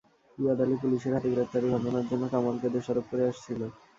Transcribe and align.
ইয়াদ 0.37 0.59
আলী 0.63 0.75
পুলিশের 0.81 1.13
হাতে 1.15 1.27
গ্রেপ্তারের 1.33 1.71
ঘটনার 1.75 2.05
জন্য 2.09 2.23
কামালকে 2.33 2.67
দোষারোপ 2.69 3.05
করে 3.11 3.23
আসছিল। 3.31 3.61